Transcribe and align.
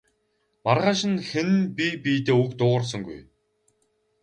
Маргааш 0.63 1.01
нь 1.11 1.25
хэн 1.29 1.49
нь 1.57 1.69
бие 1.75 1.95
биедээ 2.03 2.37
үг 2.43 2.51
дуугарсангүй. 2.59 3.19